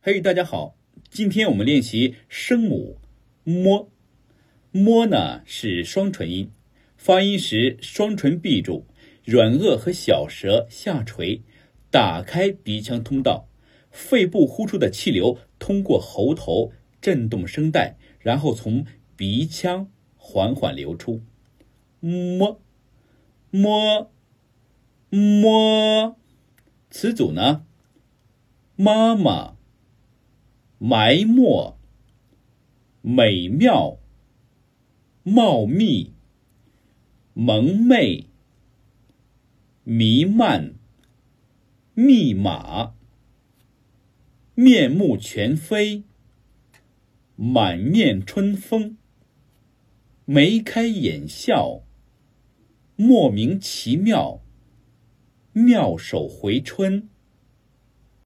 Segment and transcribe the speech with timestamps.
[0.00, 0.76] 嘿，大家好，
[1.10, 2.98] 今天我们练习声母
[3.42, 3.90] 摸。
[4.70, 6.52] 摸呢是双唇音，
[6.96, 8.84] 发音时双唇闭住，
[9.24, 11.42] 软腭和小舌下垂，
[11.90, 13.48] 打开鼻腔通道，
[13.90, 16.70] 肺部呼出的气流通过喉头
[17.00, 18.86] 震动声带，然后从
[19.16, 21.20] 鼻腔缓缓流出。
[21.98, 22.60] 摸，
[23.50, 24.12] 摸，
[25.10, 26.16] 摸。
[26.88, 27.66] 词组呢？
[28.76, 29.57] 妈妈。
[30.80, 31.76] 埋没、
[33.02, 33.98] 美妙、
[35.24, 36.12] 茂密、
[37.34, 38.26] 蒙昧、
[39.82, 40.74] 弥漫、
[41.94, 42.94] 密码、
[44.54, 46.04] 面目全非、
[47.34, 48.96] 满面春风、
[50.26, 51.82] 眉开眼笑、
[52.94, 54.42] 莫名其妙、
[55.52, 57.08] 妙手回春。